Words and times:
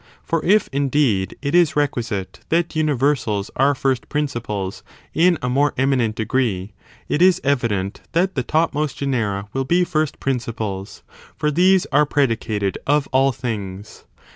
For 0.23 0.43
if, 0.43 0.67
indeed, 0.71 1.37
it 1.43 1.53
is 1.53 1.75
requisite 1.75 2.39
that 2.49 2.75
universals 2.75 3.51
are 3.55 3.75
first 3.75 4.09
principles 4.09 4.81
in 5.13 5.37
a 5.43 5.47
more 5.47 5.75
eminent 5.77 6.15
degree, 6.15 6.73
it 7.07 7.21
is 7.21 7.39
evident 7.43 8.01
that 8.13 8.33
the 8.33 8.41
topmost 8.41 8.97
genera 8.97 9.47
will 9.53 9.63
be 9.63 9.83
first 9.83 10.19
principles; 10.19 11.03
for 11.37 11.51
these 11.51 11.85
are 11.91 12.07
pre 12.07 12.25
dicated 12.25 12.77
of 12.87 13.07
all 13.11 13.31
things. 13.31 14.05